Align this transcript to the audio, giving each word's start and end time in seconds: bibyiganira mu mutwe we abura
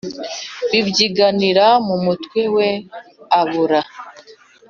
bibyiganira 0.69 1.65
mu 1.87 1.95
mutwe 2.05 2.41
we 2.55 2.69
abura 3.39 3.81